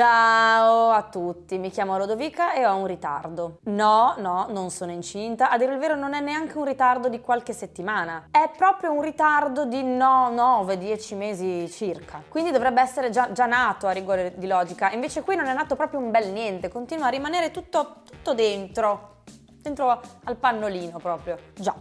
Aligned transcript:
Ciao 0.00 0.92
a 0.92 1.02
tutti, 1.02 1.58
mi 1.58 1.68
chiamo 1.68 1.98
Lodovica 1.98 2.54
e 2.54 2.64
ho 2.64 2.74
un 2.74 2.86
ritardo. 2.86 3.58
No, 3.64 4.14
no, 4.16 4.46
non 4.48 4.70
sono 4.70 4.92
incinta, 4.92 5.50
a 5.50 5.58
dire 5.58 5.74
il 5.74 5.78
vero 5.78 5.94
non 5.94 6.14
è 6.14 6.20
neanche 6.20 6.56
un 6.56 6.64
ritardo 6.64 7.10
di 7.10 7.20
qualche 7.20 7.52
settimana, 7.52 8.28
è 8.30 8.50
proprio 8.56 8.92
un 8.92 9.02
ritardo 9.02 9.66
di 9.66 9.82
no, 9.82 10.30
9-10 10.30 11.16
mesi 11.18 11.70
circa. 11.70 12.22
Quindi 12.26 12.50
dovrebbe 12.50 12.80
essere 12.80 13.10
già, 13.10 13.30
già, 13.32 13.44
nato 13.44 13.88
a 13.88 13.90
rigore 13.90 14.32
di 14.38 14.46
logica, 14.46 14.90
invece 14.90 15.20
qui 15.20 15.36
non 15.36 15.44
è 15.44 15.52
nato 15.52 15.76
proprio 15.76 16.00
un 16.00 16.10
bel 16.10 16.32
niente, 16.32 16.70
continua 16.70 17.08
a 17.08 17.10
rimanere 17.10 17.50
tutto, 17.50 17.96
tutto 18.02 18.32
dentro, 18.32 19.16
dentro 19.60 20.00
al 20.24 20.36
pannolino 20.36 20.96
proprio. 20.96 21.36
Già, 21.54 21.74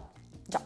già. 0.46 0.60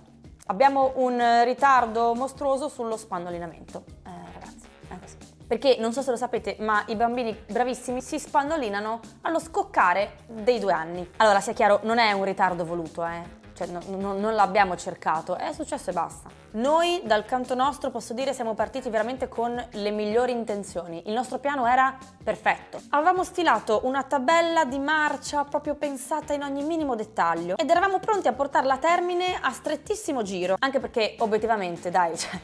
Abbiamo 0.48 0.94
un 0.96 1.44
ritardo 1.44 2.16
mostruoso 2.16 2.68
sullo 2.68 2.98
spannolinamento. 2.98 3.84
Eh, 4.08 4.10
ragazzi, 4.34 4.68
è 4.88 5.00
così. 5.00 5.23
Perché 5.54 5.76
non 5.78 5.94
so 5.94 6.02
se 6.02 6.10
lo 6.10 6.18
sapete, 6.18 6.56
ma 6.62 6.84
i 6.88 6.96
bambini 6.96 7.32
bravissimi 7.48 8.02
si 8.02 8.18
spannolinano 8.18 9.00
allo 9.22 9.38
scoccare 9.38 10.14
dei 10.26 10.58
due 10.58 10.74
anni. 10.74 11.08
Allora, 11.18 11.42
sia 11.42 11.54
chiaro, 11.54 11.80
non 11.84 12.00
è 12.00 12.12
un 12.12 12.24
ritardo 12.24 12.66
voluto, 12.66 13.06
eh. 13.06 13.22
Cioè, 13.54 13.68
no, 13.68 13.80
no, 13.86 14.18
non 14.18 14.34
l'abbiamo 14.34 14.76
cercato, 14.76 15.36
è 15.36 15.54
successo 15.54 15.92
e 15.92 15.94
basta. 15.94 16.28
Noi, 16.54 17.04
dal 17.06 17.24
canto 17.26 17.54
nostro, 17.54 17.92
posso 17.92 18.16
dire, 18.16 18.34
siamo 18.34 18.56
partiti 18.56 18.90
veramente 18.90 19.28
con 19.28 19.64
le 19.74 19.92
migliori 19.92 20.32
intenzioni. 20.32 21.04
Il 21.06 21.14
nostro 21.14 21.38
piano 21.38 21.68
era 21.68 21.96
perfetto. 22.24 22.82
Avevamo 22.90 23.24
stilato 23.24 23.82
una 23.84 24.02
tabella 24.02 24.66
di 24.66 24.80
marcia 24.80 25.44
proprio 25.44 25.76
pensata 25.76 26.34
in 26.34 26.42
ogni 26.42 26.64
minimo 26.64 26.96
dettaglio 26.96 27.58
ed 27.60 27.70
eravamo 27.70 28.00
pronti 28.00 28.28
a 28.28 28.34
portarla 28.34 28.74
a 28.74 28.78
termine 28.80 29.38
a 29.40 29.52
strettissimo 29.52 30.24
giro. 30.24 30.56
Anche 30.58 30.80
perché, 30.80 31.16
obiettivamente, 31.20 31.92
dai, 31.92 32.18
cioè 32.18 32.40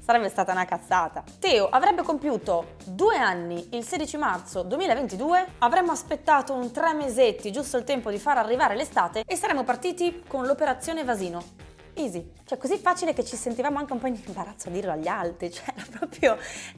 Sarebbe 0.00 0.28
stata 0.28 0.52
una 0.52 0.64
cazzata. 0.64 1.24
Teo 1.38 1.68
avrebbe 1.68 2.02
compiuto 2.02 2.76
due 2.84 3.16
anni 3.16 3.68
il 3.72 3.84
16 3.84 4.16
marzo 4.16 4.62
2022, 4.62 5.46
avremmo 5.58 5.92
aspettato 5.92 6.52
un 6.54 6.70
tre 6.72 6.94
mesetti, 6.94 7.52
giusto 7.52 7.76
il 7.76 7.84
tempo 7.84 8.10
di 8.10 8.18
far 8.18 8.38
arrivare 8.38 8.76
l'estate, 8.76 9.22
e 9.26 9.36
saremmo 9.36 9.64
partiti 9.64 10.22
con 10.26 10.46
l'operazione 10.46 11.04
Vasino. 11.04 11.64
Easy, 11.98 12.30
cioè 12.44 12.58
così 12.58 12.76
facile 12.76 13.14
che 13.14 13.24
ci 13.24 13.36
sentivamo 13.36 13.78
anche 13.78 13.94
un 13.94 13.98
po' 13.98 14.06
in 14.06 14.20
imbarazzo 14.22 14.68
a 14.68 14.70
dirlo 14.70 14.92
agli 14.92 15.08
altri, 15.08 15.50
cioè 15.52 15.72
era 15.74 15.86
proprio, 15.98 16.36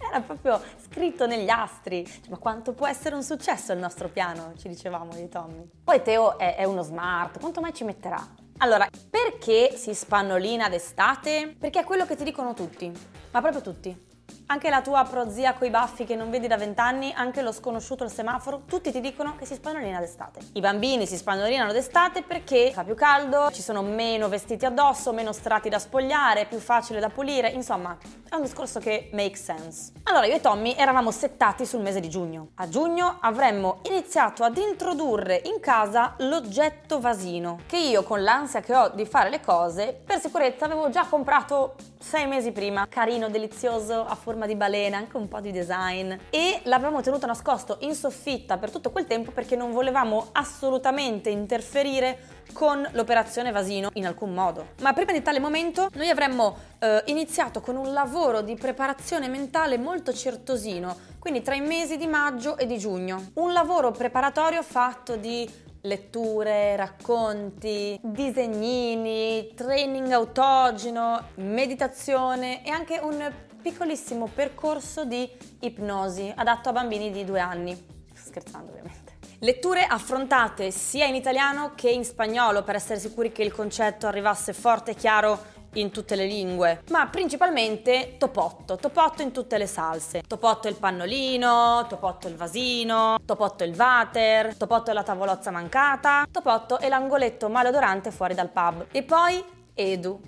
era 0.08 0.20
proprio 0.20 0.62
scritto 0.88 1.26
negli 1.26 1.48
astri. 1.48 2.06
Cioè, 2.06 2.30
ma 2.30 2.38
quanto 2.38 2.72
può 2.72 2.86
essere 2.86 3.16
un 3.16 3.24
successo 3.24 3.72
il 3.72 3.80
nostro 3.80 4.08
piano, 4.08 4.52
ci 4.56 4.68
dicevamo 4.68 5.12
di 5.14 5.28
Tommy. 5.28 5.68
Poi 5.82 6.02
Teo 6.02 6.38
è, 6.38 6.54
è 6.54 6.64
uno 6.64 6.82
smart, 6.82 7.40
quanto 7.40 7.60
mai 7.60 7.74
ci 7.74 7.82
metterà? 7.82 8.46
Allora, 8.60 8.88
perché 9.08 9.76
si 9.76 9.94
spannolina 9.94 10.68
d'estate? 10.68 11.54
Perché 11.56 11.80
è 11.80 11.84
quello 11.84 12.04
che 12.06 12.16
ti 12.16 12.24
dicono 12.24 12.54
tutti, 12.54 12.90
ma 13.30 13.40
proprio 13.40 13.62
tutti. 13.62 14.07
Anche 14.50 14.70
la 14.70 14.80
tua 14.80 15.04
prozia 15.04 15.52
coi 15.52 15.68
baffi 15.68 16.06
che 16.06 16.16
non 16.16 16.30
vedi 16.30 16.46
da 16.46 16.56
vent'anni, 16.56 17.12
anche 17.14 17.42
lo 17.42 17.52
sconosciuto 17.52 18.02
al 18.04 18.10
semaforo, 18.10 18.62
tutti 18.66 18.90
ti 18.90 19.00
dicono 19.00 19.36
che 19.36 19.44
si 19.44 19.52
spannolina 19.52 20.00
d'estate. 20.00 20.40
I 20.54 20.60
bambini 20.60 21.06
si 21.06 21.18
spannolinano 21.18 21.70
d'estate 21.70 22.22
perché 22.22 22.70
fa 22.72 22.82
più 22.82 22.94
caldo, 22.94 23.50
ci 23.52 23.60
sono 23.60 23.82
meno 23.82 24.30
vestiti 24.30 24.64
addosso, 24.64 25.12
meno 25.12 25.32
strati 25.32 25.68
da 25.68 25.78
spogliare, 25.78 26.40
è 26.40 26.48
più 26.48 26.60
facile 26.60 26.98
da 26.98 27.10
pulire, 27.10 27.50
insomma, 27.50 27.94
è 28.26 28.36
un 28.36 28.40
discorso 28.40 28.80
che 28.80 29.10
make 29.12 29.36
sense. 29.36 29.92
Allora, 30.04 30.24
io 30.24 30.36
e 30.36 30.40
Tommy 30.40 30.74
eravamo 30.78 31.10
settati 31.10 31.66
sul 31.66 31.82
mese 31.82 32.00
di 32.00 32.08
giugno. 32.08 32.52
A 32.54 32.70
giugno 32.70 33.18
avremmo 33.20 33.80
iniziato 33.82 34.44
ad 34.44 34.56
introdurre 34.56 35.42
in 35.44 35.60
casa 35.60 36.14
l'oggetto 36.20 37.00
vasino, 37.00 37.58
che 37.66 37.76
io 37.76 38.02
con 38.02 38.22
l'ansia 38.22 38.60
che 38.60 38.74
ho 38.74 38.88
di 38.88 39.04
fare 39.04 39.28
le 39.28 39.42
cose, 39.42 40.00
per 40.06 40.18
sicurezza 40.18 40.64
avevo 40.64 40.88
già 40.88 41.04
comprato 41.04 41.74
sei 41.98 42.26
mesi 42.26 42.50
prima. 42.52 42.86
Carino, 42.88 43.28
delizioso, 43.28 44.06
a 44.06 44.14
forma 44.14 44.37
di 44.46 44.54
balena, 44.54 44.96
anche 44.96 45.16
un 45.16 45.28
po' 45.28 45.40
di 45.40 45.50
design. 45.50 46.12
E 46.30 46.60
l'avevamo 46.64 47.00
tenuto 47.00 47.26
nascosto 47.26 47.78
in 47.80 47.94
soffitta 47.94 48.58
per 48.58 48.70
tutto 48.70 48.90
quel 48.90 49.06
tempo 49.06 49.30
perché 49.30 49.56
non 49.56 49.72
volevamo 49.72 50.28
assolutamente 50.32 51.30
interferire 51.30 52.36
con 52.52 52.86
l'operazione 52.92 53.52
Vasino 53.52 53.90
in 53.94 54.06
alcun 54.06 54.32
modo. 54.32 54.68
Ma 54.80 54.92
prima 54.92 55.12
di 55.12 55.22
tale 55.22 55.38
momento 55.38 55.88
noi 55.94 56.08
avremmo 56.08 56.56
eh, 56.78 57.02
iniziato 57.06 57.60
con 57.60 57.76
un 57.76 57.92
lavoro 57.92 58.40
di 58.40 58.54
preparazione 58.54 59.28
mentale 59.28 59.78
molto 59.78 60.12
certosino, 60.12 60.96
quindi 61.18 61.42
tra 61.42 61.54
i 61.54 61.60
mesi 61.60 61.96
di 61.96 62.06
maggio 62.06 62.56
e 62.56 62.66
di 62.66 62.78
giugno. 62.78 63.30
Un 63.34 63.52
lavoro 63.52 63.90
preparatorio 63.90 64.62
fatto 64.62 65.16
di 65.16 65.66
letture, 65.82 66.76
racconti, 66.76 67.98
disegnini, 68.02 69.52
training 69.54 70.10
autogeno, 70.10 71.28
meditazione 71.36 72.64
e 72.64 72.70
anche 72.70 72.98
un 73.02 73.32
piccolissimo 73.60 74.28
percorso 74.32 75.04
di 75.04 75.28
ipnosi 75.60 76.32
adatto 76.34 76.68
a 76.68 76.72
bambini 76.72 77.10
di 77.10 77.24
due 77.24 77.40
anni. 77.40 77.76
Scherzando 78.14 78.70
ovviamente. 78.70 79.16
Letture 79.40 79.84
affrontate 79.84 80.70
sia 80.70 81.06
in 81.06 81.14
italiano 81.14 81.72
che 81.74 81.90
in 81.90 82.04
spagnolo 82.04 82.62
per 82.62 82.74
essere 82.74 82.98
sicuri 82.98 83.30
che 83.30 83.42
il 83.42 83.52
concetto 83.52 84.06
arrivasse 84.06 84.52
forte 84.52 84.92
e 84.92 84.94
chiaro 84.94 85.56
in 85.74 85.90
tutte 85.90 86.16
le 86.16 86.26
lingue, 86.26 86.82
ma 86.90 87.06
principalmente 87.08 88.16
topotto, 88.18 88.76
topotto 88.76 89.22
in 89.22 89.32
tutte 89.32 89.58
le 89.58 89.66
salse. 89.66 90.22
Topotto 90.26 90.66
il 90.66 90.74
pannolino, 90.74 91.86
topotto 91.88 92.26
il 92.26 92.34
vasino, 92.34 93.18
topotto 93.24 93.64
il 93.64 93.74
water, 93.76 94.56
topotto 94.56 94.92
la 94.92 95.02
tavolozza 95.02 95.50
mancata, 95.50 96.26
topotto 96.30 96.80
e 96.80 96.88
l'angoletto 96.88 97.48
maleodorante 97.48 98.10
fuori 98.10 98.34
dal 98.34 98.48
pub. 98.48 98.86
E 98.90 99.02
poi 99.02 99.44
Edu. 99.74 100.20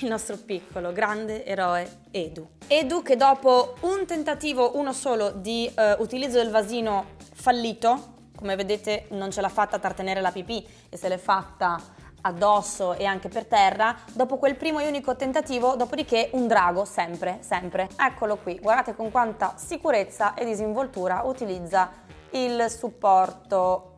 Il 0.00 0.08
nostro 0.08 0.36
piccolo, 0.36 0.92
grande 0.92 1.44
eroe 1.44 2.00
Edu. 2.10 2.48
Edu 2.66 3.02
che 3.02 3.16
dopo 3.16 3.74
un 3.80 4.04
tentativo, 4.06 4.76
uno 4.76 4.92
solo, 4.92 5.30
di 5.30 5.70
uh, 5.76 6.02
utilizzo 6.02 6.38
del 6.38 6.50
vasino 6.50 7.16
fallito, 7.34 8.14
come 8.34 8.56
vedete 8.56 9.06
non 9.10 9.30
ce 9.30 9.40
l'ha 9.40 9.48
fatta 9.48 9.76
a 9.76 9.78
trattenere 9.78 10.20
la 10.20 10.32
pipì 10.32 10.66
e 10.88 10.96
se 10.96 11.08
l'è 11.08 11.18
fatta 11.18 11.80
addosso 12.22 12.94
e 12.94 13.04
anche 13.04 13.28
per 13.28 13.46
terra, 13.46 13.96
dopo 14.12 14.38
quel 14.38 14.56
primo 14.56 14.80
e 14.80 14.88
unico 14.88 15.14
tentativo, 15.14 15.76
dopodiché 15.76 16.30
un 16.32 16.46
drago, 16.46 16.84
sempre, 16.84 17.38
sempre. 17.40 17.88
Eccolo 17.96 18.36
qui, 18.36 18.58
guardate 18.60 18.96
con 18.96 19.10
quanta 19.10 19.54
sicurezza 19.56 20.34
e 20.34 20.44
disinvoltura 20.44 21.22
utilizza 21.24 21.90
il 22.30 22.66
supporto 22.68 23.96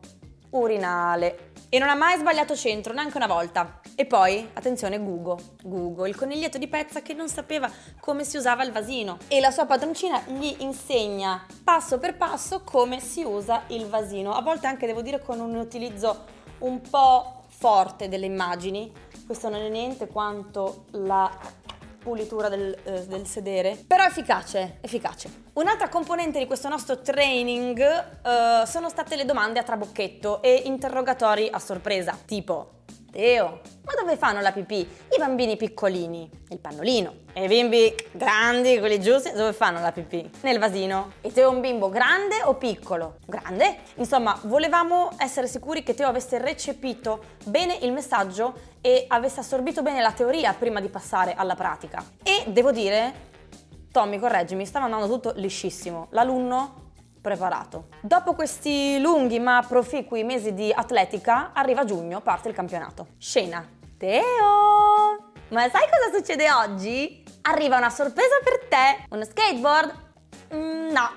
urinale. 0.51 1.51
E 1.69 1.79
non 1.79 1.89
ha 1.89 1.95
mai 1.95 2.17
sbagliato 2.17 2.55
centro, 2.55 2.93
neanche 2.93 3.17
una 3.17 3.27
volta. 3.27 3.79
E 3.97 4.05
poi, 4.05 4.49
attenzione, 4.51 4.99
Gugo. 4.99 5.39
Gugo, 5.63 6.05
il 6.05 6.17
coniglietto 6.17 6.57
di 6.57 6.67
pezza 6.67 7.01
che 7.01 7.13
non 7.13 7.29
sapeva 7.29 7.71
come 8.01 8.25
si 8.25 8.35
usava 8.35 8.61
il 8.65 8.73
vasino. 8.73 9.19
E 9.29 9.39
la 9.39 9.51
sua 9.51 9.65
padroncina 9.65 10.21
gli 10.27 10.53
insegna 10.59 11.45
passo 11.63 11.97
per 11.97 12.17
passo 12.17 12.61
come 12.65 12.99
si 12.99 13.23
usa 13.23 13.63
il 13.67 13.87
vasino. 13.87 14.33
A 14.33 14.41
volte 14.41 14.67
anche, 14.67 14.85
devo 14.85 15.01
dire, 15.01 15.21
con 15.21 15.39
un 15.39 15.55
utilizzo 15.55 16.25
un 16.59 16.81
po' 16.81 17.43
forte 17.47 18.09
delle 18.09 18.25
immagini. 18.25 18.91
Questo 19.25 19.47
non 19.47 19.61
è 19.61 19.69
niente 19.69 20.07
quanto 20.07 20.87
la 20.91 21.31
pulitura 21.99 22.49
del, 22.49 22.77
eh, 22.83 23.07
del, 23.07 23.25
sedere, 23.25 23.81
però 23.87 24.03
efficace, 24.03 24.77
efficace. 24.81 25.43
Un'altra 25.53 25.87
componente 25.87 26.37
di 26.37 26.45
questo 26.45 26.67
nostro 26.67 26.99
training 26.99 27.79
eh, 27.79 28.65
sono 28.67 28.89
state 28.89 29.15
le 29.15 29.25
domande 29.25 29.57
a 29.57 29.63
trabocchetto 29.63 30.41
e 30.43 30.63
interrogatori 30.65 31.47
a 31.49 31.59
sorpresa, 31.59 32.15
tipo 32.25 32.74
Teo, 33.15 33.61
ma 33.85 33.93
dove 33.97 34.17
fanno 34.17 34.41
la 34.41 34.51
pipì? 34.51 34.79
I 34.79 35.17
bambini 35.17 35.55
piccolini, 35.55 36.29
il 36.49 36.59
pannolino. 36.59 37.13
E 37.31 37.45
i 37.45 37.47
bimbi 37.47 37.95
grandi, 38.11 38.77
quelli 38.77 38.99
giusti, 38.99 39.31
dove 39.31 39.53
fanno 39.53 39.79
la 39.79 39.93
pipì? 39.93 40.29
Nel 40.41 40.59
vasino. 40.59 41.13
E 41.21 41.31
Teo 41.31 41.49
è 41.49 41.53
un 41.53 41.61
bimbo 41.61 41.87
grande 41.87 42.43
o 42.43 42.55
piccolo? 42.55 43.19
Grande? 43.25 43.77
Insomma, 43.95 44.37
volevamo 44.43 45.11
essere 45.17 45.47
sicuri 45.47 45.81
che 45.81 45.93
Teo 45.93 46.09
avesse 46.09 46.39
recepito 46.39 47.23
bene 47.45 47.77
il 47.83 47.93
messaggio 47.93 48.53
e 48.81 49.05
avesse 49.07 49.39
assorbito 49.39 49.81
bene 49.81 50.01
la 50.01 50.11
teoria 50.11 50.51
prima 50.51 50.81
di 50.81 50.89
passare 50.89 51.35
alla 51.37 51.55
pratica. 51.55 52.03
E 52.21 52.43
devo 52.47 52.73
dire, 52.73 53.13
Tommy, 53.93 54.19
correggimi, 54.19 54.65
stava 54.65 54.85
andando 54.85 55.07
tutto 55.07 55.31
liscissimo. 55.37 56.07
L'alunno 56.09 56.84
preparato. 57.25 57.87
Dopo 58.01 58.35
questi 58.35 58.99
lunghi 58.99 59.39
ma 59.39 59.65
proficui 59.67 60.23
mesi 60.23 60.53
di 60.53 60.71
atletica, 60.71 61.53
arriva 61.53 61.83
giugno, 61.83 62.21
parte 62.21 62.49
il 62.49 62.53
campionato. 62.53 63.07
Scena. 63.17 63.67
Teo! 63.97 65.33
Ma 65.47 65.67
sai 65.69 65.87
cosa 65.89 66.15
succede 66.15 66.51
oggi? 66.51 67.23
Arriva 67.41 67.77
una 67.77 67.89
sorpresa 67.89 68.35
per 68.43 68.67
te! 68.67 69.05
Uno 69.09 69.23
skateboard? 69.23 69.93
Mm, 70.53 70.91
no. 70.91 71.09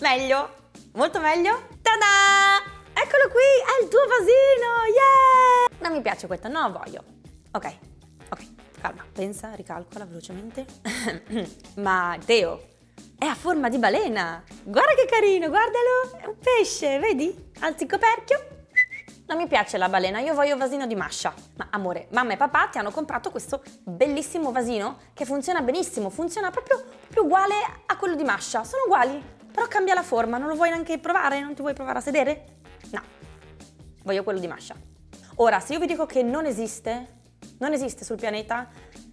Meglio? 0.00 0.50
Molto 0.94 1.20
meglio? 1.20 1.68
Tada! 1.82 2.58
Eccolo 2.92 3.30
qui! 3.30 3.48
È 3.62 3.84
il 3.84 3.88
tuo 3.88 4.00
vasino! 4.08 4.70
Yeah! 4.90 5.78
Non 5.86 5.92
mi 5.92 6.02
piace 6.02 6.26
questo, 6.26 6.48
non 6.48 6.72
lo 6.72 6.78
voglio. 6.80 7.04
Ok, 7.52 7.74
ok, 8.30 8.46
calma, 8.80 9.04
pensa, 9.12 9.54
ricalcola 9.54 10.04
velocemente. 10.04 10.66
Ma 11.76 12.18
Teo, 12.24 12.60
è 13.18 13.24
a 13.26 13.34
forma 13.34 13.68
di 13.68 13.78
balena. 13.78 14.42
Guarda 14.62 14.94
che 14.94 15.06
carino, 15.06 15.48
guardalo. 15.48 16.18
È 16.20 16.26
un 16.26 16.36
pesce, 16.38 16.98
vedi? 17.00 17.50
Alzi 17.60 17.82
il 17.82 17.90
coperchio. 17.90 18.56
Non 19.26 19.36
mi 19.36 19.46
piace 19.46 19.76
la 19.76 19.88
balena, 19.88 20.20
io 20.20 20.32
voglio 20.32 20.56
vasino 20.56 20.86
di 20.86 20.94
mascia. 20.94 21.34
Ma 21.56 21.66
amore, 21.72 22.06
mamma 22.12 22.32
e 22.32 22.36
papà 22.36 22.68
ti 22.68 22.78
hanno 22.78 22.90
comprato 22.90 23.30
questo 23.30 23.62
bellissimo 23.82 24.52
vasino 24.52 24.98
che 25.12 25.26
funziona 25.26 25.60
benissimo, 25.60 26.08
funziona 26.08 26.50
proprio, 26.50 26.82
proprio 26.82 27.24
uguale 27.24 27.54
a 27.84 27.96
quello 27.96 28.14
di 28.14 28.22
mascia. 28.22 28.64
Sono 28.64 28.84
uguali, 28.84 29.22
però 29.52 29.66
cambia 29.66 29.92
la 29.92 30.02
forma, 30.02 30.38
non 30.38 30.48
lo 30.48 30.54
vuoi 30.54 30.70
neanche 30.70 30.98
provare? 30.98 31.40
Non 31.40 31.54
ti 31.54 31.60
vuoi 31.60 31.74
provare 31.74 31.98
a 31.98 32.00
sedere? 32.00 32.44
No, 32.92 33.02
voglio 34.04 34.22
quello 34.22 34.38
di 34.38 34.46
Masha. 34.46 34.74
Ora, 35.36 35.60
se 35.60 35.74
io 35.74 35.78
vi 35.80 35.86
dico 35.86 36.06
che 36.06 36.22
non 36.22 36.46
esiste, 36.46 37.18
non 37.58 37.72
esiste 37.72 38.04
sul 38.04 38.16
pianeta 38.16 38.68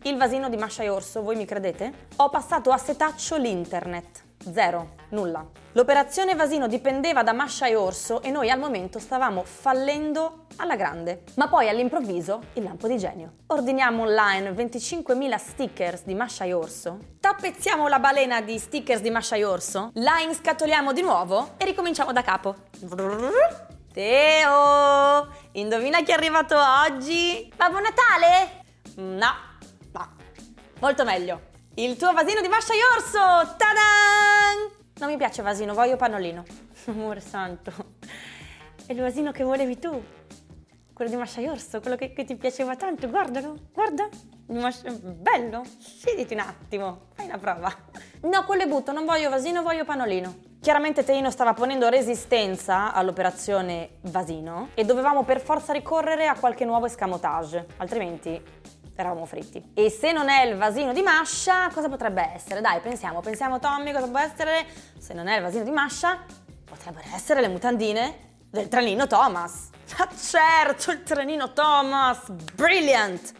il 0.05 0.17
vasino 0.17 0.49
di 0.49 0.57
Masha 0.57 0.83
e 0.83 0.89
Orso, 0.89 1.23
voi 1.23 1.35
mi 1.35 1.45
credete? 1.45 2.07
Ho 2.17 2.29
passato 2.29 2.71
a 2.71 2.77
setaccio 2.77 3.37
l'internet. 3.37 4.23
Zero, 4.51 4.93
nulla. 5.09 5.43
L'operazione 5.71 6.35
Vasino 6.35 6.67
dipendeva 6.67 7.23
da 7.23 7.33
Masha 7.33 7.65
e 7.65 7.75
Orso 7.75 8.21
e 8.21 8.29
noi 8.29 8.51
al 8.51 8.59
momento 8.59 8.99
stavamo 8.99 9.43
fallendo 9.43 10.45
alla 10.57 10.75
grande. 10.75 11.23
Ma 11.37 11.47
poi 11.47 11.69
all'improvviso 11.69 12.41
il 12.53 12.63
lampo 12.63 12.87
di 12.87 12.99
genio. 12.99 13.37
Ordiniamo 13.47 14.03
online 14.03 14.51
25.000 14.51 15.37
stickers 15.37 16.03
di 16.03 16.13
Masha 16.13 16.43
e 16.43 16.53
Orso, 16.53 16.99
tappezziamo 17.19 17.87
la 17.87 17.97
balena 17.97 18.41
di 18.41 18.59
stickers 18.59 19.01
di 19.01 19.09
Masha 19.09 19.35
e 19.35 19.43
Orso, 19.43 19.89
la 19.95 20.19
inscatoliamo 20.19 20.93
di 20.93 21.01
nuovo 21.01 21.53
e 21.57 21.65
ricominciamo 21.65 22.13
da 22.13 22.21
capo. 22.21 22.55
Teo! 23.91 25.27
Indovina 25.53 26.03
chi 26.03 26.11
è 26.11 26.13
arrivato 26.13 26.55
oggi? 26.55 27.51
Babbo 27.55 27.79
Natale? 27.79 28.61
No. 28.97 29.53
Molto 30.85 31.03
meglio. 31.03 31.41
Il 31.77 31.97
tuo 31.97 32.13
vasino 32.13 32.41
di 32.41 32.47
Masha 32.47 32.73
e 32.73 32.77
Orso! 32.95 33.55
Ta-dan! 33.57 34.69
Non 34.99 35.09
mi 35.09 35.17
piace 35.17 35.41
vasino, 35.41 35.73
voglio 35.73 35.95
pannolino. 35.95 36.43
Amore 36.85 37.21
santo. 37.21 37.71
È 38.85 38.91
il 38.91 38.99
vasino 38.99 39.31
che 39.31 39.43
volevi 39.43 39.79
tu. 39.79 39.99
Quello 40.93 41.09
di 41.09 41.17
Masha 41.17 41.41
e 41.41 41.49
Orso, 41.49 41.81
quello 41.81 41.95
che, 41.95 42.13
che 42.13 42.23
ti 42.23 42.35
piaceva 42.35 42.75
tanto. 42.75 43.09
Guardalo, 43.09 43.57
guarda. 43.73 44.07
Bello. 44.45 45.63
Siediti 45.79 46.35
un 46.35 46.41
attimo, 46.41 47.07
fai 47.15 47.25
una 47.25 47.39
prova. 47.39 47.75
No, 48.21 48.43
quello 48.45 48.61
è 48.61 48.67
butto, 48.67 48.91
non 48.91 49.05
voglio 49.05 49.31
vasino, 49.31 49.63
voglio 49.63 49.85
pannolino. 49.85 50.35
Chiaramente 50.61 51.03
Teino 51.03 51.31
stava 51.31 51.55
ponendo 51.55 51.89
resistenza 51.89 52.93
all'operazione 52.93 53.97
vasino 54.01 54.69
e 54.75 54.83
dovevamo 54.83 55.23
per 55.23 55.41
forza 55.41 55.73
ricorrere 55.73 56.27
a 56.27 56.35
qualche 56.35 56.63
nuovo 56.63 56.85
escamotage, 56.85 57.65
altrimenti 57.77 58.39
eravamo 58.95 59.25
fritti. 59.25 59.71
E 59.73 59.89
se 59.89 60.11
non 60.11 60.29
è 60.29 60.45
il 60.45 60.55
vasino 60.55 60.93
di 60.93 61.01
Masha, 61.01 61.69
cosa 61.73 61.89
potrebbe 61.89 62.31
essere? 62.33 62.61
Dai, 62.61 62.79
pensiamo, 62.79 63.21
pensiamo 63.21 63.59
Tommy, 63.59 63.91
cosa 63.91 64.07
può 64.07 64.19
essere? 64.19 64.65
Se 64.97 65.13
non 65.13 65.27
è 65.27 65.35
il 65.35 65.41
vasino 65.41 65.63
di 65.63 65.71
Masha, 65.71 66.23
potrebbero 66.63 67.05
essere 67.13 67.41
le 67.41 67.47
mutandine 67.47 68.33
del 68.49 68.67
trenino 68.67 69.07
Thomas. 69.07 69.69
Ah 69.97 70.09
certo, 70.13 70.91
il 70.91 71.03
trenino 71.03 71.53
Thomas! 71.53 72.29
Brilliant! 72.55 73.33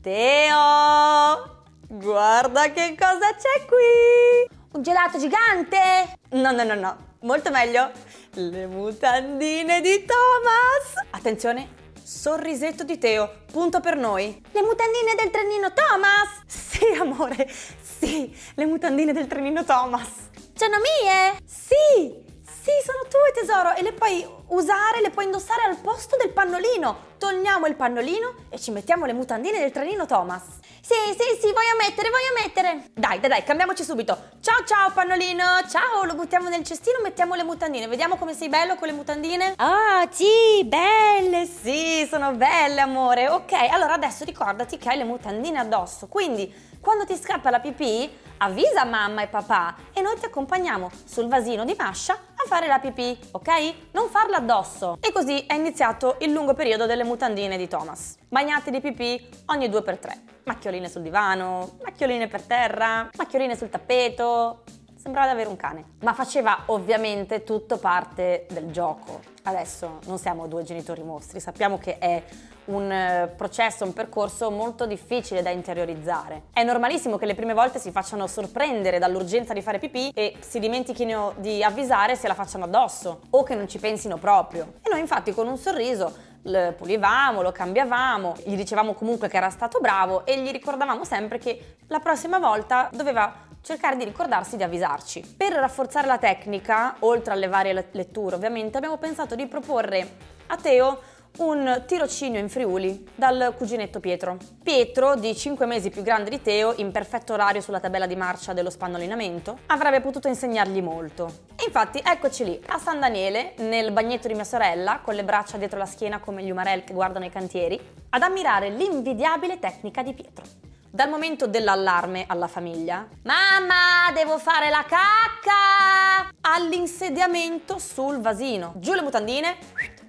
Teo! 0.00 1.64
Guarda 1.88 2.70
che 2.70 2.94
cosa 2.96 3.34
c'è 3.34 3.66
qui! 3.66 4.56
Un 4.72 4.82
gelato 4.82 5.18
gigante? 5.18 6.16
No, 6.30 6.52
no, 6.52 6.62
no, 6.62 6.74
no. 6.74 6.96
Molto 7.20 7.50
meglio. 7.50 7.90
Le 8.34 8.66
mutandine 8.66 9.80
di 9.80 10.04
Thomas! 10.04 11.08
Attenzione, 11.10 11.68
Sorrisetto 12.06 12.84
di 12.84 12.98
Teo, 12.98 13.28
punto 13.50 13.80
per 13.80 13.96
noi. 13.96 14.40
Le 14.52 14.62
mutandine 14.62 15.16
del 15.16 15.28
trenino 15.28 15.72
Thomas! 15.72 16.44
Sì, 16.46 16.84
amore, 17.00 17.50
sì, 17.82 18.32
le 18.54 18.64
mutandine 18.64 19.12
del 19.12 19.26
trenino 19.26 19.64
Thomas. 19.64 20.08
Sono 20.54 20.76
mie? 20.76 21.36
Sì, 21.44 22.25
sì, 22.66 22.72
sono 22.84 23.06
tue 23.08 23.30
tesoro 23.32 23.76
e 23.76 23.82
le 23.82 23.92
puoi 23.92 24.26
usare, 24.48 25.00
le 25.00 25.10
puoi 25.10 25.26
indossare 25.26 25.62
al 25.62 25.76
posto 25.76 26.16
del 26.16 26.30
pannolino. 26.32 27.14
Togliamo 27.16 27.66
il 27.66 27.76
pannolino 27.76 28.34
e 28.50 28.58
ci 28.58 28.72
mettiamo 28.72 29.06
le 29.06 29.12
mutandine 29.12 29.60
del 29.60 29.70
trenino 29.70 30.04
Thomas. 30.04 30.42
Sì, 30.80 30.94
sì, 31.16 31.38
sì, 31.40 31.52
voglio 31.52 31.76
mettere, 31.78 32.10
voglio 32.10 32.42
mettere. 32.42 32.90
Dai, 32.92 33.20
dai, 33.20 33.30
dai, 33.30 33.44
cambiamoci 33.44 33.84
subito. 33.84 34.18
Ciao, 34.40 34.64
ciao, 34.64 34.90
pannolino. 34.90 35.44
Ciao, 35.68 36.02
lo 36.06 36.14
buttiamo 36.14 36.48
nel 36.48 36.64
cestino, 36.64 36.98
mettiamo 37.04 37.36
le 37.36 37.44
mutandine. 37.44 37.86
Vediamo 37.86 38.16
come 38.16 38.34
sei 38.34 38.48
bello 38.48 38.74
con 38.74 38.88
le 38.88 38.94
mutandine. 38.94 39.54
Ah, 39.58 40.04
sì, 40.10 40.64
belle, 40.64 41.46
sì, 41.46 42.04
sono 42.10 42.32
belle, 42.32 42.80
amore. 42.80 43.28
Ok, 43.28 43.52
allora 43.52 43.92
adesso 43.92 44.24
ricordati 44.24 44.76
che 44.76 44.88
hai 44.88 44.96
le 44.96 45.04
mutandine 45.04 45.60
addosso. 45.60 46.08
Quindi, 46.08 46.52
quando 46.80 47.04
ti 47.04 47.16
scappa 47.16 47.50
la 47.50 47.60
pipì, 47.60 48.24
avvisa 48.38 48.84
mamma 48.84 49.22
e 49.22 49.28
papà 49.28 49.74
e 49.92 50.00
noi 50.00 50.18
ti 50.18 50.26
accompagniamo 50.26 50.90
sul 51.04 51.28
vasino 51.28 51.64
di 51.64 51.74
Masha 51.76 52.14
a 52.14 52.46
fare 52.46 52.66
la 52.66 52.78
pipì, 52.78 53.18
ok? 53.32 53.74
Non 53.92 54.08
farla 54.08 54.36
addosso. 54.36 54.98
E 55.00 55.12
così 55.12 55.46
è 55.46 55.54
iniziato 55.54 56.16
il 56.20 56.32
lungo 56.32 56.54
periodo 56.54 56.86
delle 56.86 57.04
mutandine 57.04 57.56
di 57.56 57.68
Thomas. 57.68 58.16
Bagnati 58.28 58.70
di 58.70 58.80
pipì 58.80 59.28
ogni 59.46 59.68
due 59.68 59.82
per 59.82 59.98
tre. 59.98 60.22
Macchioline 60.44 60.88
sul 60.88 61.02
divano, 61.02 61.78
macchioline 61.82 62.28
per 62.28 62.42
terra, 62.42 63.08
macchioline 63.16 63.56
sul 63.56 63.68
tappeto. 63.68 64.62
Sembrava 64.96 65.28
di 65.28 65.34
avere 65.34 65.48
un 65.48 65.56
cane. 65.56 65.84
Ma 66.02 66.14
faceva 66.14 66.62
ovviamente 66.66 67.44
tutto 67.44 67.78
parte 67.78 68.46
del 68.50 68.70
gioco. 68.70 69.34
Adesso 69.46 70.00
non 70.06 70.18
siamo 70.18 70.48
due 70.48 70.64
genitori 70.64 71.04
mostri, 71.04 71.38
sappiamo 71.38 71.78
che 71.78 71.98
è 71.98 72.20
un 72.64 72.90
eh, 72.90 73.32
processo, 73.36 73.84
un 73.84 73.92
percorso 73.92 74.50
molto 74.50 74.86
difficile 74.86 75.40
da 75.40 75.50
interiorizzare. 75.50 76.46
È 76.52 76.64
normalissimo 76.64 77.16
che 77.16 77.26
le 77.26 77.36
prime 77.36 77.54
volte 77.54 77.78
si 77.78 77.92
facciano 77.92 78.26
sorprendere 78.26 78.98
dall'urgenza 78.98 79.52
di 79.52 79.62
fare 79.62 79.78
pipì 79.78 80.10
e 80.12 80.34
si 80.40 80.58
dimentichino 80.58 81.34
di 81.36 81.62
avvisare 81.62 82.16
se 82.16 82.26
la 82.26 82.34
facciano 82.34 82.64
addosso 82.64 83.20
o 83.30 83.44
che 83.44 83.54
non 83.54 83.68
ci 83.68 83.78
pensino 83.78 84.16
proprio. 84.16 84.74
E 84.82 84.90
noi 84.90 84.98
infatti 84.98 85.32
con 85.32 85.46
un 85.46 85.56
sorriso 85.56 86.12
lo 86.42 86.72
pulivamo, 86.72 87.40
lo 87.40 87.52
cambiavamo, 87.52 88.34
gli 88.46 88.56
dicevamo 88.56 88.94
comunque 88.94 89.28
che 89.28 89.36
era 89.36 89.50
stato 89.50 89.78
bravo 89.78 90.26
e 90.26 90.40
gli 90.40 90.50
ricordavamo 90.50 91.04
sempre 91.04 91.38
che 91.38 91.76
la 91.86 92.00
prossima 92.00 92.40
volta 92.40 92.88
doveva 92.92 93.45
cercare 93.66 93.96
di 93.96 94.04
ricordarsi 94.04 94.56
di 94.56 94.62
avvisarci. 94.62 95.34
Per 95.36 95.52
rafforzare 95.52 96.06
la 96.06 96.18
tecnica, 96.18 96.94
oltre 97.00 97.32
alle 97.32 97.48
varie 97.48 97.72
letture 97.90 98.36
ovviamente, 98.36 98.76
abbiamo 98.76 98.96
pensato 98.96 99.34
di 99.34 99.48
proporre 99.48 100.08
a 100.46 100.56
Teo 100.56 101.00
un 101.38 101.82
tirocinio 101.84 102.38
in 102.38 102.48
Friuli 102.48 103.04
dal 103.12 103.54
cuginetto 103.56 103.98
Pietro. 103.98 104.36
Pietro, 104.62 105.16
di 105.16 105.34
5 105.34 105.66
mesi 105.66 105.90
più 105.90 106.02
grande 106.02 106.30
di 106.30 106.40
Teo, 106.40 106.74
in 106.76 106.92
perfetto 106.92 107.32
orario 107.32 107.60
sulla 107.60 107.80
tabella 107.80 108.06
di 108.06 108.14
marcia 108.14 108.52
dello 108.52 108.70
spannolinamento, 108.70 109.58
avrebbe 109.66 110.00
potuto 110.00 110.28
insegnargli 110.28 110.80
molto. 110.80 111.26
E 111.56 111.64
infatti 111.66 112.00
eccoci 112.02 112.44
lì, 112.44 112.62
a 112.68 112.78
San 112.78 113.00
Daniele, 113.00 113.54
nel 113.58 113.90
bagnetto 113.90 114.28
di 114.28 114.34
mia 114.34 114.44
sorella, 114.44 115.00
con 115.02 115.16
le 115.16 115.24
braccia 115.24 115.58
dietro 115.58 115.76
la 115.76 115.86
schiena 115.86 116.20
come 116.20 116.44
gli 116.44 116.52
umarell 116.52 116.84
che 116.84 116.94
guardano 116.94 117.24
i 117.24 117.30
cantieri, 117.30 117.78
ad 118.10 118.22
ammirare 118.22 118.68
l'invidiabile 118.68 119.58
tecnica 119.58 120.04
di 120.04 120.14
Pietro. 120.14 120.44
Dal 120.90 121.10
momento 121.10 121.46
dell'allarme 121.46 122.24
alla 122.26 122.46
famiglia, 122.46 123.06
mamma, 123.22 124.12
devo 124.14 124.38
fare 124.38 124.70
la 124.70 124.84
cacca, 124.86 126.30
all'insediamento 126.40 127.78
sul 127.78 128.20
vasino, 128.20 128.74
giù 128.76 128.94
le 128.94 129.02
mutandine, 129.02 129.56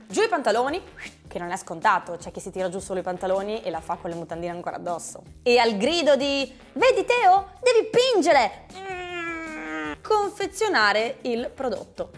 giù 0.07 0.21
i 0.21 0.27
pantaloni, 0.27 0.81
che 1.27 1.39
non 1.39 1.51
è 1.51 1.57
scontato, 1.57 2.15
c'è 2.17 2.31
chi 2.31 2.39
si 2.39 2.51
tira 2.51 2.69
giù 2.69 2.79
solo 2.79 2.99
i 2.99 3.03
pantaloni 3.03 3.63
e 3.63 3.69
la 3.69 3.81
fa 3.81 3.95
con 3.95 4.09
le 4.09 4.15
mutandine 4.15 4.51
ancora 4.51 4.77
addosso. 4.77 5.23
E 5.43 5.57
al 5.57 5.75
grido 5.77 6.15
di 6.15 6.55
Vedi 6.73 7.03
Teo, 7.05 7.53
devi 7.61 7.89
pingere! 7.89 8.65
Confezionare 10.01 11.17
il 11.23 11.51
prodotto. 11.53 12.11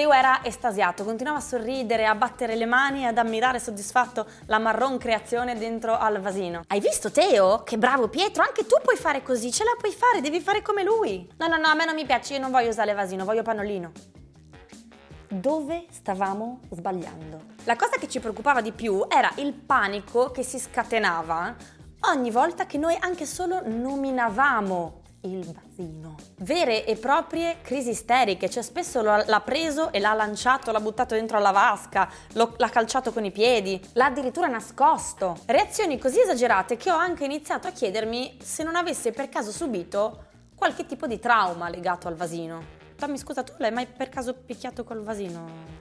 Teo 0.00 0.12
era 0.12 0.42
estasiato, 0.42 1.04
continuava 1.04 1.40
a 1.40 1.42
sorridere, 1.42 2.06
a 2.06 2.14
battere 2.14 2.56
le 2.56 2.64
mani 2.64 3.02
e 3.02 3.08
ad 3.08 3.18
ammirare 3.18 3.58
soddisfatto 3.58 4.26
la 4.46 4.58
marron 4.58 4.96
creazione 4.96 5.58
dentro 5.58 5.94
al 5.94 6.22
vasino. 6.22 6.62
Hai 6.68 6.80
visto 6.80 7.10
Teo? 7.10 7.64
Che 7.64 7.76
bravo 7.76 8.08
Pietro, 8.08 8.42
anche 8.42 8.64
tu 8.64 8.76
puoi 8.82 8.96
fare 8.96 9.22
così, 9.22 9.52
ce 9.52 9.62
la 9.62 9.74
puoi 9.78 9.92
fare, 9.92 10.22
devi 10.22 10.40
fare 10.40 10.62
come 10.62 10.84
lui. 10.84 11.30
No, 11.36 11.48
no, 11.48 11.58
no, 11.58 11.66
a 11.66 11.74
me 11.74 11.84
non 11.84 11.94
mi 11.94 12.06
piace, 12.06 12.32
io 12.32 12.40
non 12.40 12.50
voglio 12.50 12.70
usare 12.70 12.92
il 12.92 12.96
vasino, 12.96 13.26
voglio 13.26 13.42
pannolino 13.42 13.92
dove 15.28 15.84
stavamo 15.90 16.60
sbagliando. 16.70 17.38
La 17.64 17.76
cosa 17.76 17.98
che 17.98 18.08
ci 18.08 18.20
preoccupava 18.20 18.62
di 18.62 18.72
più 18.72 19.04
era 19.06 19.30
il 19.36 19.52
panico 19.52 20.30
che 20.30 20.42
si 20.42 20.58
scatenava 20.58 21.54
ogni 22.08 22.30
volta 22.30 22.64
che 22.64 22.78
noi 22.78 22.96
anche 22.98 23.26
solo 23.26 23.60
nominavamo 23.62 24.99
il 25.22 25.44
vasino. 25.44 26.16
Vere 26.38 26.86
e 26.86 26.96
proprie 26.96 27.58
crisi 27.62 27.90
isteriche, 27.90 28.48
cioè 28.48 28.62
spesso 28.62 29.02
l'ha 29.02 29.42
preso 29.44 29.92
e 29.92 29.98
l'ha 29.98 30.14
lanciato, 30.14 30.72
l'ha 30.72 30.80
buttato 30.80 31.14
dentro 31.14 31.36
alla 31.36 31.50
vasca, 31.50 32.10
l'ha 32.32 32.68
calciato 32.68 33.12
con 33.12 33.24
i 33.24 33.30
piedi, 33.30 33.80
l'ha 33.94 34.06
addirittura 34.06 34.46
nascosto. 34.46 35.38
Reazioni 35.46 35.98
così 35.98 36.20
esagerate 36.20 36.76
che 36.76 36.90
ho 36.90 36.96
anche 36.96 37.24
iniziato 37.24 37.66
a 37.68 37.70
chiedermi 37.72 38.38
se 38.42 38.62
non 38.62 38.76
avesse 38.76 39.12
per 39.12 39.28
caso 39.28 39.50
subito 39.50 40.24
qualche 40.54 40.86
tipo 40.86 41.06
di 41.06 41.18
trauma 41.18 41.68
legato 41.68 42.08
al 42.08 42.14
vasino. 42.14 42.78
Tommy, 42.96 43.16
scusa, 43.16 43.42
tu 43.42 43.54
l'hai 43.58 43.72
mai 43.72 43.86
per 43.86 44.10
caso 44.10 44.34
picchiato 44.34 44.84
col 44.84 45.02
vasino? 45.02 45.79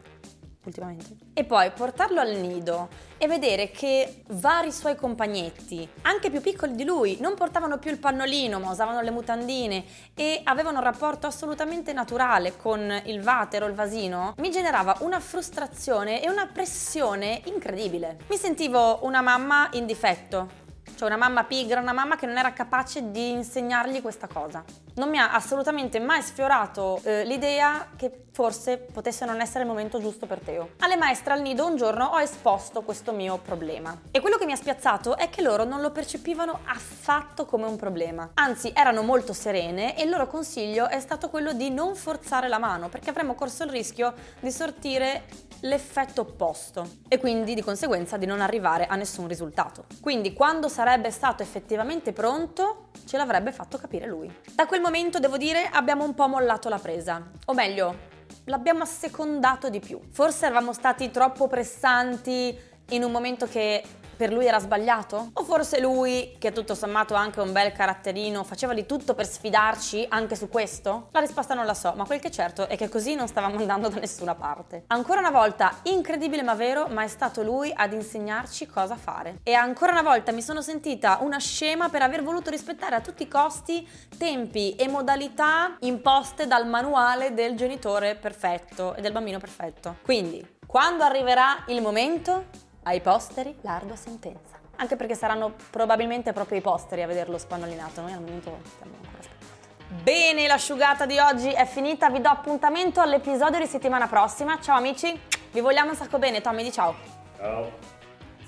Ultimamente. 0.65 1.15
E 1.33 1.43
poi 1.43 1.71
portarlo 1.71 2.19
al 2.19 2.35
nido 2.35 2.89
e 3.17 3.27
vedere 3.27 3.71
che 3.71 4.23
vari 4.27 4.71
suoi 4.71 4.95
compagnetti, 4.95 5.87
anche 6.03 6.29
più 6.29 6.41
piccoli 6.41 6.75
di 6.75 6.83
lui, 6.83 7.17
non 7.19 7.35
portavano 7.35 7.77
più 7.77 7.91
il 7.91 7.99
pannolino 7.99 8.59
ma 8.59 8.71
usavano 8.71 9.01
le 9.01 9.11
mutandine 9.11 9.83
e 10.13 10.41
avevano 10.43 10.77
un 10.77 10.83
rapporto 10.83 11.27
assolutamente 11.27 11.93
naturale 11.93 12.55
con 12.55 13.01
il 13.05 13.21
vatero, 13.21 13.65
il 13.65 13.73
vasino, 13.73 14.33
mi 14.37 14.51
generava 14.51 14.97
una 14.99 15.19
frustrazione 15.19 16.21
e 16.21 16.29
una 16.29 16.47
pressione 16.47 17.41
incredibile. 17.45 18.19
Mi 18.27 18.37
sentivo 18.37 18.99
una 19.03 19.21
mamma 19.21 19.69
in 19.73 19.85
difetto 19.85 20.58
Cioè 20.95 21.07
una 21.07 21.17
mamma 21.17 21.43
pigra, 21.43 21.79
una 21.79 21.93
mamma 21.93 22.15
che 22.15 22.25
non 22.25 22.37
era 22.37 22.53
capace 22.53 23.11
di 23.11 23.31
insegnargli 23.31 24.01
questa 24.01 24.27
cosa. 24.27 24.63
Non 24.95 25.09
mi 25.09 25.17
ha 25.17 25.31
assolutamente 25.31 25.99
mai 25.99 26.21
sfiorato 26.21 26.99
eh, 27.03 27.23
l'idea 27.25 27.89
che 27.95 28.25
forse 28.31 28.77
potesse 28.77 29.25
non 29.25 29.41
essere 29.41 29.63
il 29.63 29.69
momento 29.69 29.99
giusto 29.99 30.25
per 30.25 30.39
Teo. 30.39 30.69
Alle 30.79 30.95
maestre 30.95 31.33
al 31.33 31.41
nido 31.41 31.65
un 31.65 31.75
giorno 31.75 32.05
ho 32.05 32.19
esposto 32.21 32.83
questo 32.83 33.11
mio 33.11 33.37
problema. 33.37 33.97
E 34.11 34.21
quello 34.21 34.37
che 34.37 34.45
mi 34.45 34.53
ha 34.53 34.55
spiazzato 34.55 35.17
è 35.17 35.29
che 35.29 35.41
loro 35.41 35.63
non 35.63 35.81
lo 35.81 35.91
percepivano 35.91 36.59
affatto 36.65 37.45
come 37.45 37.65
un 37.65 37.75
problema. 37.75 38.29
Anzi, 38.35 38.71
erano 38.73 39.01
molto 39.01 39.33
serene 39.33 39.97
e 39.97 40.03
il 40.03 40.09
loro 40.09 40.27
consiglio 40.27 40.87
è 40.87 40.99
stato 40.99 41.29
quello 41.29 41.53
di 41.53 41.69
non 41.69 41.95
forzare 41.95 42.47
la 42.47 42.59
mano, 42.59 42.87
perché 42.87 43.09
avremmo 43.09 43.35
corso 43.35 43.63
il 43.63 43.71
rischio 43.71 44.13
di 44.39 44.51
sortire 44.51 45.23
l'effetto 45.61 46.21
opposto 46.21 46.97
e 47.07 47.17
quindi 47.17 47.53
di 47.53 47.61
conseguenza 47.61 48.17
di 48.17 48.25
non 48.25 48.41
arrivare 48.41 48.85
a 48.85 48.95
nessun 48.95 49.27
risultato. 49.27 49.85
Quindi 50.01 50.33
quando 50.33 50.67
sarebbe 50.69 51.11
stato 51.11 51.43
effettivamente 51.43 52.13
pronto 52.13 52.89
ce 53.05 53.17
l'avrebbe 53.17 53.51
fatto 53.51 53.77
capire 53.77 54.07
lui. 54.07 54.31
Da 54.53 54.65
quel 54.65 54.81
momento 54.81 55.19
devo 55.19 55.37
dire 55.37 55.69
abbiamo 55.71 56.03
un 56.03 56.13
po' 56.13 56.27
mollato 56.27 56.69
la 56.69 56.79
presa, 56.79 57.31
o 57.45 57.53
meglio 57.53 58.07
l'abbiamo 58.45 58.83
assecondato 58.83 59.69
di 59.69 59.79
più. 59.79 59.99
Forse 60.11 60.45
eravamo 60.45 60.73
stati 60.73 61.11
troppo 61.11 61.47
pressanti 61.47 62.57
in 62.89 63.03
un 63.03 63.11
momento 63.11 63.45
che 63.45 63.83
per 64.19 64.33
lui 64.33 64.47
era 64.47 64.59
sbagliato? 64.59 65.29
O 65.31 65.45
forse 65.45 65.79
lui, 65.79 66.35
che 66.39 66.51
tutto 66.51 66.75
sommato 66.75 67.15
ha 67.15 67.21
anche 67.21 67.39
un 67.39 67.53
bel 67.53 67.71
caratterino, 67.71 68.43
faceva 68.43 68.73
di 68.73 68.85
tutto 68.85 69.13
per 69.13 69.25
sfidarci 69.25 70.07
anche 70.09 70.35
su 70.35 70.49
questo? 70.49 71.07
La 71.11 71.21
risposta 71.21 71.53
non 71.53 71.65
la 71.65 71.73
so, 71.73 71.93
ma 71.95 72.03
quel 72.03 72.19
che 72.19 72.27
è 72.27 72.29
certo 72.29 72.67
è 72.67 72.75
che 72.75 72.89
così 72.89 73.15
non 73.15 73.29
stavamo 73.29 73.55
andando 73.55 73.87
da 73.87 73.97
nessuna 73.97 74.35
parte. 74.35 74.83
Ancora 74.87 75.21
una 75.21 75.31
volta, 75.31 75.73
incredibile 75.83 76.43
ma 76.43 76.53
vero, 76.53 76.87
ma 76.87 77.03
è 77.03 77.07
stato 77.07 77.43
lui 77.43 77.71
ad 77.73 77.93
insegnarci 77.93 78.67
cosa 78.67 78.97
fare. 78.97 79.39
E 79.41 79.53
ancora 79.53 79.93
una 79.93 80.03
volta 80.03 80.33
mi 80.33 80.41
sono 80.41 80.61
sentita 80.61 81.19
una 81.21 81.37
scema 81.37 81.87
per 81.87 82.01
aver 82.01 82.21
voluto 82.21 82.49
rispettare 82.49 82.95
a 82.95 82.99
tutti 82.99 83.23
i 83.23 83.29
costi 83.29 83.87
tempi 84.17 84.75
e 84.75 84.89
modalità 84.89 85.77
imposte 85.79 86.45
dal 86.45 86.67
manuale 86.67 87.33
del 87.33 87.55
genitore 87.55 88.15
perfetto 88.15 88.95
e 88.95 89.01
del 89.01 89.13
bambino 89.13 89.39
perfetto. 89.39 89.95
Quindi, 90.03 90.57
quando 90.67 91.05
arriverà 91.05 91.63
il 91.67 91.81
momento, 91.81 92.67
ai 92.83 93.01
posteri 93.01 93.57
l'ardua 93.61 93.95
sentenza. 93.95 94.57
Anche 94.77 94.95
perché 94.95 95.15
saranno 95.15 95.53
probabilmente 95.69 96.31
proprio 96.31 96.57
i 96.57 96.61
posteri 96.61 97.01
a 97.01 97.07
vederlo 97.07 97.37
spannolinato. 97.37 98.01
Noi 98.01 98.13
al 98.13 98.21
momento 98.21 98.59
stiamo 98.75 98.93
ancora 98.95 99.17
aspettando. 99.19 100.03
Bene, 100.03 100.47
l'asciugata 100.47 101.05
di 101.05 101.17
oggi 101.17 101.51
è 101.51 101.65
finita. 101.65 102.09
Vi 102.09 102.21
do 102.21 102.29
appuntamento 102.29 103.01
all'episodio 103.01 103.59
di 103.59 103.65
settimana 103.65 104.07
prossima. 104.07 104.59
Ciao 104.61 104.77
amici, 104.77 105.19
vi 105.51 105.59
vogliamo 105.59 105.89
un 105.89 105.95
sacco 105.95 106.17
bene. 106.17 106.41
Tommy, 106.41 106.63
di 106.63 106.71
ciao. 106.71 106.95
Ciao. 107.35 107.69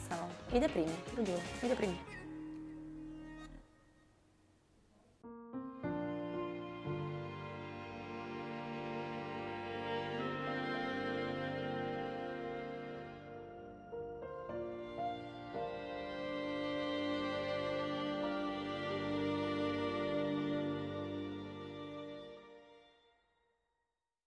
Sono 0.08 0.28
i 0.52 0.60
deprimi, 0.60 1.04
lo 1.16 1.24
giuro, 1.24 1.42
i 1.62 1.68
deprimi. 1.68 2.11